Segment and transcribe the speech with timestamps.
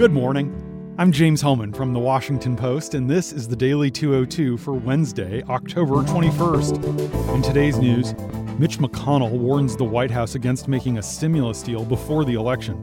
[0.00, 0.94] Good morning.
[0.96, 5.42] I'm James Hohmann from The Washington Post, and this is the Daily 202 for Wednesday,
[5.42, 7.34] October 21st.
[7.34, 8.14] In today's news,
[8.58, 12.82] Mitch McConnell warns the White House against making a stimulus deal before the election.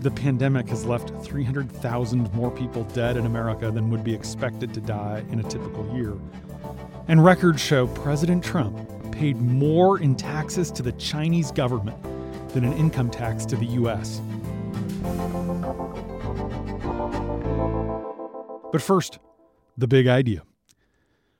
[0.00, 4.80] The pandemic has left 300,000 more people dead in America than would be expected to
[4.82, 6.12] die in a typical year.
[7.08, 8.76] And records show President Trump
[9.10, 11.96] paid more in taxes to the Chinese government
[12.52, 14.20] than an income tax to the U.S.
[18.72, 19.18] But first,
[19.76, 20.42] the big idea.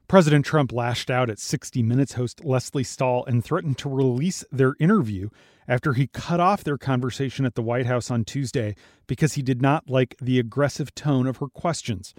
[0.08, 4.76] President Trump lashed out at 60 Minutes host Lesley Stahl and threatened to release their
[4.78, 5.30] interview
[5.66, 8.76] after he cut off their conversation at the White House on Tuesday
[9.08, 12.14] because he did not like the aggressive tone of her questions.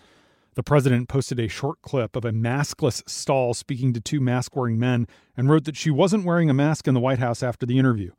[0.56, 4.78] The president posted a short clip of a maskless Stahl speaking to two mask wearing
[4.78, 7.80] men and wrote that she wasn't wearing a mask in the White House after the
[7.80, 8.12] interview.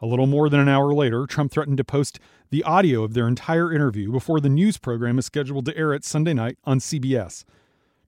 [0.00, 2.20] A little more than an hour later, Trump threatened to post
[2.50, 6.04] the audio of their entire interview before the news program is scheduled to air it
[6.04, 7.44] Sunday night on CBS.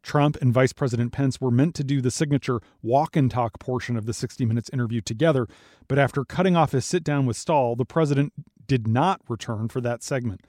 [0.03, 3.97] Trump and Vice President Pence were meant to do the signature walk and talk portion
[3.97, 5.47] of the 60 Minutes interview together,
[5.89, 8.33] but after cutting off his sit down with Stahl, the president
[8.67, 10.43] did not return for that segment.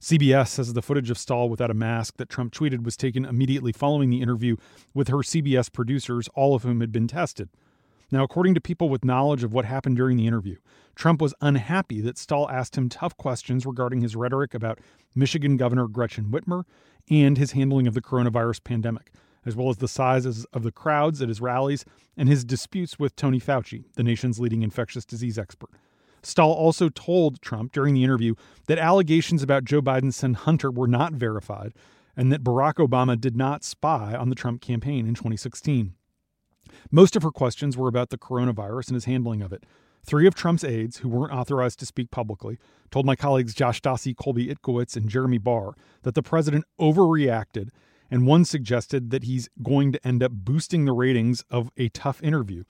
[0.00, 3.72] CBS says the footage of Stahl without a mask that Trump tweeted was taken immediately
[3.72, 4.56] following the interview
[4.94, 7.50] with her CBS producers, all of whom had been tested.
[8.10, 10.56] Now, according to people with knowledge of what happened during the interview,
[10.94, 14.78] Trump was unhappy that Stahl asked him tough questions regarding his rhetoric about
[15.14, 16.64] Michigan Governor Gretchen Whitmer
[17.10, 19.12] and his handling of the coronavirus pandemic,
[19.44, 21.84] as well as the sizes of the crowds at his rallies
[22.16, 25.70] and his disputes with Tony Fauci, the nation's leading infectious disease expert.
[26.22, 28.34] Stahl also told Trump during the interview
[28.66, 31.74] that allegations about Joe Biden's son Hunter were not verified
[32.16, 35.94] and that Barack Obama did not spy on the Trump campaign in 2016.
[36.90, 39.64] Most of her questions were about the coronavirus and his handling of it.
[40.04, 42.58] Three of Trump's aides, who weren't authorized to speak publicly,
[42.90, 47.68] told my colleagues Josh Dawsey, Colby Itkowitz, and Jeremy Barr that the president overreacted,
[48.10, 52.22] and one suggested that he's going to end up boosting the ratings of a tough
[52.22, 52.64] interview.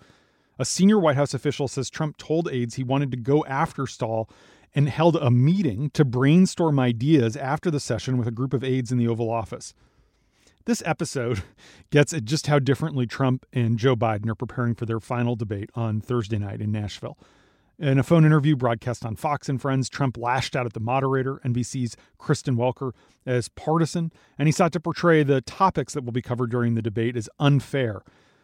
[0.58, 4.28] A senior White House official says Trump told aides he wanted to go after Stahl
[4.74, 8.90] and held a meeting to brainstorm ideas after the session with a group of aides
[8.90, 9.74] in the Oval Office.
[10.68, 11.44] This episode
[11.90, 15.70] gets at just how differently Trump and Joe Biden are preparing for their final debate
[15.74, 17.16] on Thursday night in Nashville.
[17.78, 21.36] In a phone interview broadcast on Fox and Friends, Trump lashed out at the moderator,
[21.36, 22.92] NBC's Kristen Welker,
[23.24, 26.82] as partisan, and he sought to portray the topics that will be covered during the
[26.82, 28.02] debate as unfair.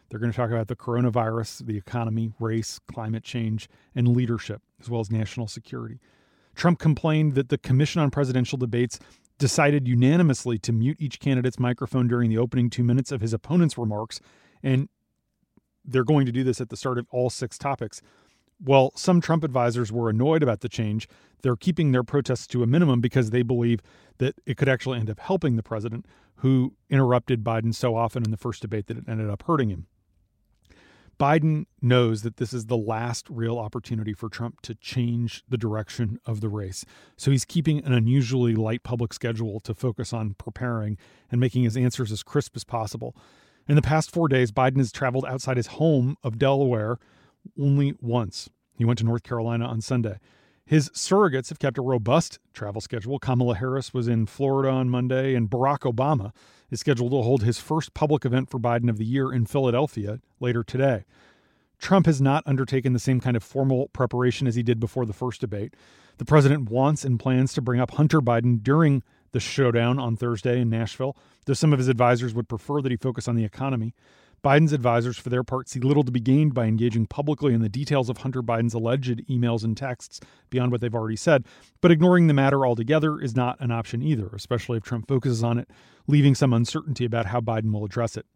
[0.09, 4.89] They're going to talk about the coronavirus, the economy, race, climate change, and leadership, as
[4.89, 5.99] well as national security.
[6.55, 8.99] Trump complained that the Commission on Presidential Debates
[9.37, 13.77] decided unanimously to mute each candidate's microphone during the opening two minutes of his opponent's
[13.77, 14.19] remarks.
[14.63, 14.89] And
[15.83, 18.01] they're going to do this at the start of all six topics.
[18.63, 21.09] Well, some Trump advisors were annoyed about the change.
[21.41, 23.81] They're keeping their protests to a minimum because they believe
[24.17, 26.05] that it could actually end up helping the president,
[26.37, 29.87] who interrupted Biden so often in the first debate that it ended up hurting him.
[31.17, 36.19] Biden knows that this is the last real opportunity for Trump to change the direction
[36.25, 36.85] of the race.
[37.15, 40.97] So he's keeping an unusually light public schedule to focus on preparing
[41.31, 43.15] and making his answers as crisp as possible.
[43.67, 46.99] In the past four days, Biden has traveled outside his home of Delaware
[47.59, 48.49] only once.
[48.77, 50.19] He went to North Carolina on Sunday.
[50.65, 53.19] His surrogates have kept a robust travel schedule.
[53.19, 56.31] Kamala Harris was in Florida on Monday, and Barack Obama
[56.71, 60.19] is scheduled to hold his first public event for Biden of the year in Philadelphia
[60.39, 61.05] later today.
[61.77, 65.13] Trump has not undertaken the same kind of formal preparation as he did before the
[65.13, 65.75] first debate.
[66.17, 70.61] The president wants and plans to bring up Hunter Biden during the showdown on Thursday
[70.61, 71.15] in Nashville,
[71.45, 73.93] though some of his advisors would prefer that he focus on the economy.
[74.45, 77.67] Biden's advisors, for their part, see little to be gained by engaging publicly in the
[77.67, 80.19] details of Hunter Biden's alleged emails and texts
[80.51, 81.45] beyond what they've already said.
[81.81, 85.57] But ignoring the matter altogether is not an option either, especially if Trump focuses on
[85.57, 85.71] it,
[86.05, 88.27] leaving some uncertainty about how Biden will address it.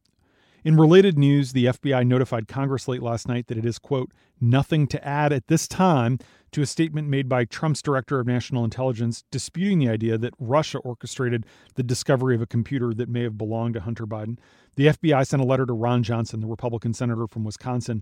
[0.63, 4.87] In related news, the FBI notified Congress late last night that it is, quote, nothing
[4.87, 6.17] to add at this time
[6.51, 10.79] to a statement made by Trump's director of national intelligence disputing the idea that Russia
[10.79, 11.45] orchestrated
[11.75, 14.37] the discovery of a computer that may have belonged to Hunter Biden.
[14.75, 18.01] The FBI sent a letter to Ron Johnson, the Republican senator from Wisconsin,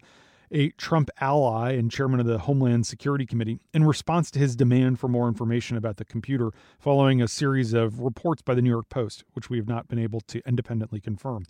[0.51, 4.99] a Trump ally and chairman of the Homeland Security Committee, in response to his demand
[4.99, 8.89] for more information about the computer following a series of reports by the New York
[8.89, 11.43] Post, which we have not been able to independently confirm.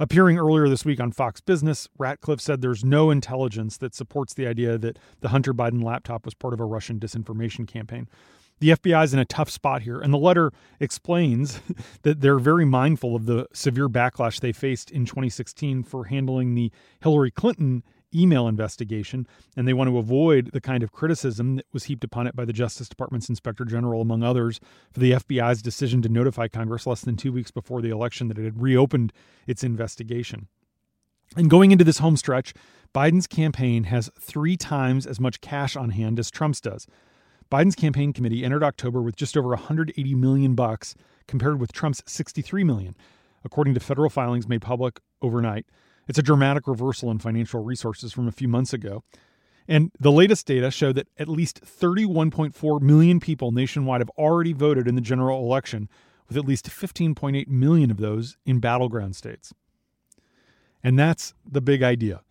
[0.00, 4.46] Appearing earlier this week on Fox Business, Ratcliffe said there's no intelligence that supports the
[4.46, 8.08] idea that the Hunter Biden laptop was part of a Russian disinformation campaign.
[8.60, 11.60] The FBI is in a tough spot here, and the letter explains
[12.02, 16.70] that they're very mindful of the severe backlash they faced in 2016 for handling the
[17.00, 17.82] Hillary Clinton
[18.14, 19.26] email investigation,
[19.56, 22.44] and they want to avoid the kind of criticism that was heaped upon it by
[22.44, 24.60] the Justice Department's Inspector General, among others,
[24.92, 28.38] for the FBI's decision to notify Congress less than two weeks before the election that
[28.38, 29.12] it had reopened
[29.46, 30.48] its investigation.
[31.36, 32.54] And going into this home stretch,
[32.94, 36.86] Biden's campaign has three times as much cash on hand as Trump's does.
[37.50, 40.94] Biden's campaign committee entered October with just over 180 million bucks
[41.26, 42.96] compared with Trump's 63 million,
[43.44, 45.66] according to federal filings made public overnight.
[46.08, 49.04] It's a dramatic reversal in financial resources from a few months ago.
[49.68, 54.88] And the latest data show that at least 31.4 million people nationwide have already voted
[54.88, 55.90] in the general election,
[56.26, 59.52] with at least 15.8 million of those in battleground states.
[60.82, 62.22] And that's the big idea.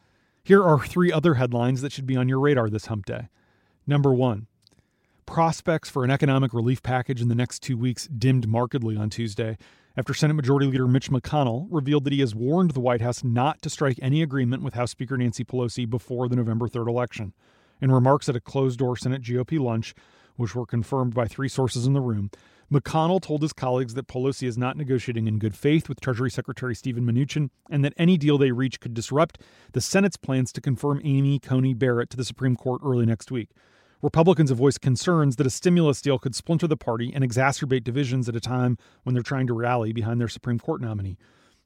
[0.43, 3.29] Here are three other headlines that should be on your radar this hump day.
[3.85, 4.47] Number one,
[5.27, 9.57] prospects for an economic relief package in the next two weeks dimmed markedly on Tuesday
[9.95, 13.61] after Senate Majority Leader Mitch McConnell revealed that he has warned the White House not
[13.61, 17.33] to strike any agreement with House Speaker Nancy Pelosi before the November 3rd election.
[17.81, 19.93] In remarks at a closed door Senate GOP lunch,
[20.37, 22.31] which were confirmed by three sources in the room,
[22.71, 26.75] McConnell told his colleagues that Pelosi is not negotiating in good faith with Treasury Secretary
[26.75, 29.41] Steven Mnuchin and that any deal they reach could disrupt
[29.73, 33.49] the Senate's plans to confirm Amy Coney Barrett to the Supreme Court early next week.
[34.03, 38.29] Republicans have voiced concerns that a stimulus deal could splinter the party and exacerbate divisions
[38.29, 41.17] at a time when they're trying to rally behind their Supreme Court nominee.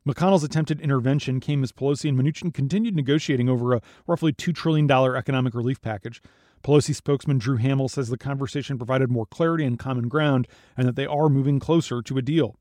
[0.07, 4.89] McConnell's attempted intervention came as Pelosi and Mnuchin continued negotiating over a roughly $2 trillion
[4.89, 6.21] economic relief package.
[6.63, 10.47] Pelosi spokesman Drew Hamill says the conversation provided more clarity and common ground
[10.77, 12.55] and that they are moving closer to a deal.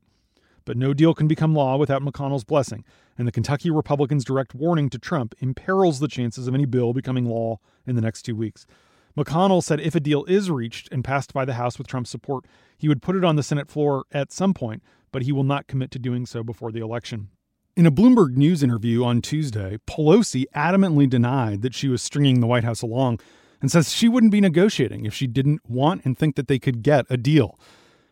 [0.65, 2.83] But no deal can become law without McConnell's blessing,
[3.17, 7.25] and the Kentucky Republicans' direct warning to Trump imperils the chances of any bill becoming
[7.25, 8.67] law in the next two weeks.
[9.17, 12.45] McConnell said if a deal is reached and passed by the House with Trump's support,
[12.77, 15.67] he would put it on the Senate floor at some point, but he will not
[15.67, 17.29] commit to doing so before the election.
[17.75, 22.47] In a Bloomberg News interview on Tuesday, Pelosi adamantly denied that she was stringing the
[22.47, 23.19] White House along
[23.61, 26.81] and says she wouldn't be negotiating if she didn't want and think that they could
[26.81, 27.57] get a deal.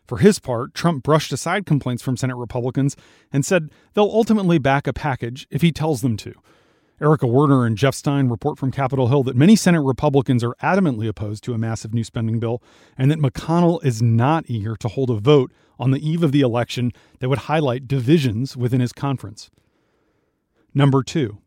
[0.06, 2.96] For his part, Trump brushed aside complaints from Senate Republicans
[3.32, 6.32] and said they'll ultimately back a package if he tells them to.
[7.00, 11.08] Erica Werner and Jeff Stein report from Capitol Hill that many Senate Republicans are adamantly
[11.08, 12.62] opposed to a massive new spending bill
[12.98, 16.42] and that McConnell is not eager to hold a vote on the eve of the
[16.42, 19.50] election that would highlight divisions within his conference.
[20.74, 21.38] Number two,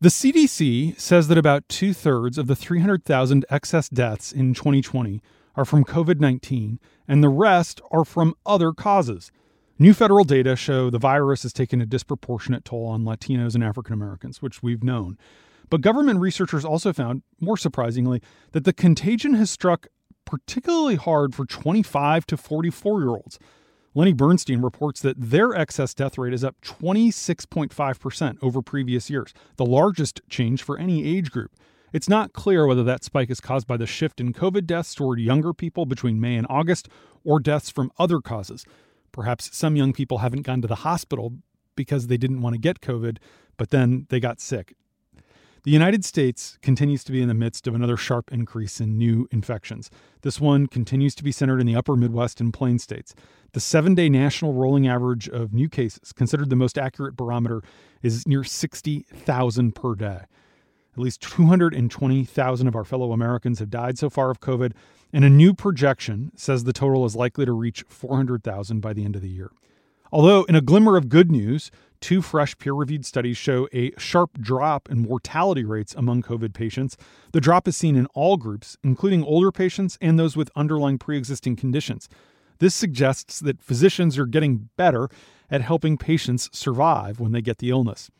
[0.00, 5.22] the CDC says that about two thirds of the 300,000 excess deaths in 2020
[5.54, 9.30] are from COVID 19, and the rest are from other causes.
[9.80, 13.92] New federal data show the virus has taken a disproportionate toll on Latinos and African
[13.92, 15.16] Americans, which we've known.
[15.70, 18.20] But government researchers also found, more surprisingly,
[18.50, 19.86] that the contagion has struck
[20.24, 23.38] particularly hard for 25 to 44 year olds.
[23.94, 29.64] Lenny Bernstein reports that their excess death rate is up 26.5% over previous years, the
[29.64, 31.52] largest change for any age group.
[31.92, 35.20] It's not clear whether that spike is caused by the shift in COVID deaths toward
[35.20, 36.88] younger people between May and August
[37.24, 38.66] or deaths from other causes.
[39.18, 41.32] Perhaps some young people haven't gone to the hospital
[41.74, 43.18] because they didn't want to get COVID,
[43.56, 44.76] but then they got sick.
[45.64, 49.26] The United States continues to be in the midst of another sharp increase in new
[49.32, 49.90] infections.
[50.22, 53.12] This one continues to be centered in the upper Midwest and Plain states.
[53.54, 57.60] The seven day national rolling average of new cases, considered the most accurate barometer,
[58.02, 60.20] is near 60,000 per day.
[60.98, 64.72] At least 220,000 of our fellow Americans have died so far of COVID,
[65.12, 69.14] and a new projection says the total is likely to reach 400,000 by the end
[69.14, 69.52] of the year.
[70.10, 74.40] Although, in a glimmer of good news, two fresh peer reviewed studies show a sharp
[74.40, 76.96] drop in mortality rates among COVID patients.
[77.30, 81.16] The drop is seen in all groups, including older patients and those with underlying pre
[81.16, 82.08] existing conditions.
[82.58, 85.08] This suggests that physicians are getting better
[85.48, 88.10] at helping patients survive when they get the illness.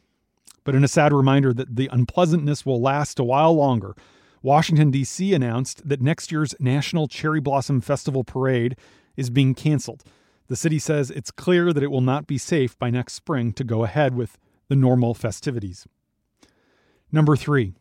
[0.64, 3.94] But in a sad reminder that the unpleasantness will last a while longer,
[4.42, 5.34] Washington, D.C.
[5.34, 8.76] announced that next year's National Cherry Blossom Festival Parade
[9.16, 10.04] is being canceled.
[10.46, 13.64] The city says it's clear that it will not be safe by next spring to
[13.64, 14.38] go ahead with
[14.68, 15.86] the normal festivities.
[17.10, 17.72] Number three,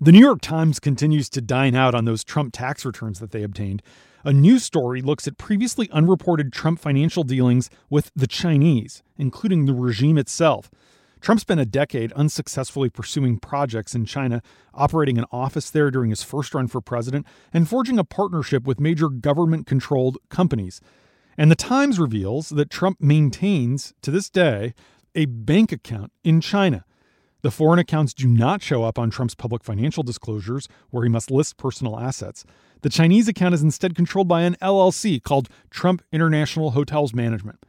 [0.00, 3.42] the New York Times continues to dine out on those Trump tax returns that they
[3.42, 3.82] obtained.
[4.24, 9.72] A new story looks at previously unreported Trump financial dealings with the Chinese, including the
[9.72, 10.70] regime itself.
[11.26, 14.40] Trump spent a decade unsuccessfully pursuing projects in China,
[14.72, 18.78] operating an office there during his first run for president, and forging a partnership with
[18.78, 20.80] major government controlled companies.
[21.36, 24.72] And the Times reveals that Trump maintains, to this day,
[25.16, 26.84] a bank account in China.
[27.42, 31.32] The foreign accounts do not show up on Trump's public financial disclosures, where he must
[31.32, 32.44] list personal assets.
[32.82, 37.66] The Chinese account is instead controlled by an LLC called Trump International Hotels Management.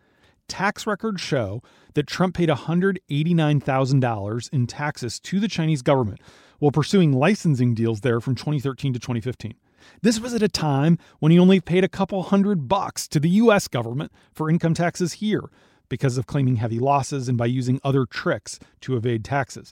[0.47, 1.61] Tax records show
[1.93, 6.19] that Trump paid $189,000 in taxes to the Chinese government
[6.59, 9.55] while pursuing licensing deals there from 2013 to 2015.
[10.01, 13.29] This was at a time when he only paid a couple hundred bucks to the
[13.29, 15.51] US government for income taxes here
[15.89, 19.71] because of claiming heavy losses and by using other tricks to evade taxes.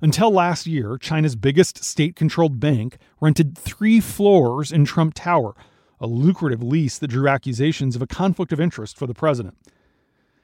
[0.00, 5.54] Until last year, China's biggest state controlled bank rented three floors in Trump Tower,
[6.00, 9.56] a lucrative lease that drew accusations of a conflict of interest for the president.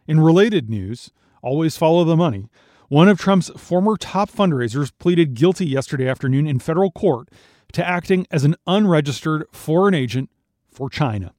[0.09, 1.11] In related news,
[1.43, 2.49] always follow the money.
[2.89, 7.29] One of Trump's former top fundraisers pleaded guilty yesterday afternoon in federal court
[7.73, 10.31] to acting as an unregistered foreign agent
[10.73, 11.35] for China.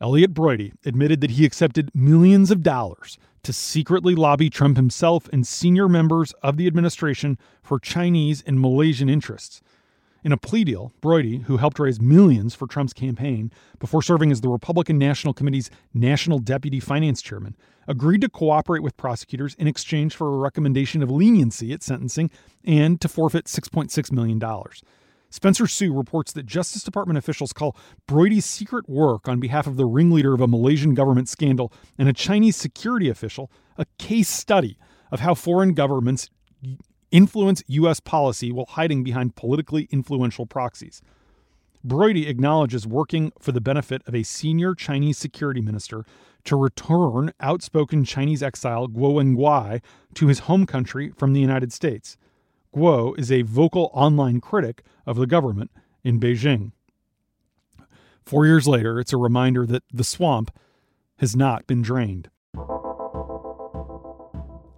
[0.00, 5.46] Elliot Broidy admitted that he accepted millions of dollars to secretly lobby Trump himself and
[5.46, 9.60] senior members of the administration for Chinese and Malaysian interests.
[10.24, 14.40] In a plea deal, Broidy, who helped raise millions for Trump's campaign before serving as
[14.40, 17.56] the Republican National Committee's National Deputy Finance Chairman,
[17.86, 22.30] agreed to cooperate with prosecutors in exchange for a recommendation of leniency at sentencing
[22.64, 24.40] and to forfeit $6.6 million.
[25.30, 27.76] Spencer Hsu reports that Justice Department officials call
[28.08, 32.12] Broidy's secret work on behalf of the ringleader of a Malaysian government scandal and a
[32.12, 34.78] Chinese security official a case study
[35.10, 36.30] of how foreign governments
[37.10, 38.00] influence U.S.
[38.00, 41.02] policy while hiding behind politically influential proxies.
[41.86, 46.04] Broidy acknowledges working for the benefit of a senior Chinese security minister
[46.44, 49.80] to return outspoken Chinese exile Guo Wengui
[50.14, 52.16] to his home country from the United States.
[52.74, 55.70] Guo is a vocal online critic of the government
[56.02, 56.72] in Beijing.
[58.24, 60.50] Four years later, it's a reminder that the swamp
[61.18, 62.28] has not been drained.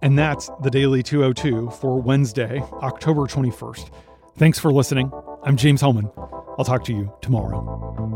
[0.01, 3.89] And that's the Daily 202 for Wednesday, October 21st.
[4.37, 5.11] Thanks for listening.
[5.43, 6.09] I'm James Hohmann.
[6.57, 8.08] I'll talk to you tomorrow.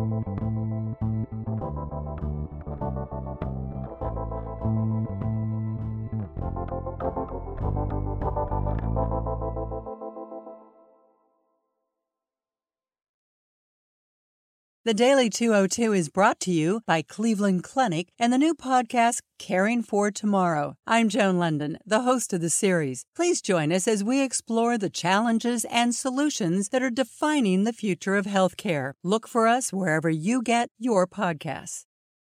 [14.86, 19.82] The Daily 202 is brought to you by Cleveland Clinic and the new podcast, Caring
[19.82, 20.76] for Tomorrow.
[20.86, 23.06] I'm Joan London, the host of the series.
[23.16, 28.18] Please join us as we explore the challenges and solutions that are defining the future
[28.18, 28.92] of healthcare.
[29.06, 31.86] Look for us wherever you get your podcasts.